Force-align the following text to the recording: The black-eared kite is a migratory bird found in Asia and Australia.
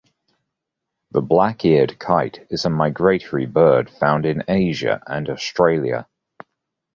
The 1.11 1.21
black-eared 1.21 1.99
kite 1.99 2.47
is 2.49 2.65
a 2.65 2.71
migratory 2.71 3.45
bird 3.45 3.87
found 3.91 4.25
in 4.25 4.43
Asia 4.47 4.99
and 5.05 5.29
Australia. 5.29 6.07